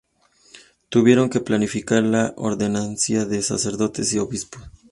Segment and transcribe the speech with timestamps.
[0.89, 4.63] Tuvieron que planificar la ordenación de sacerdotes y obispos.